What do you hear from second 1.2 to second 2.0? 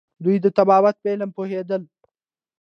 پوهیدل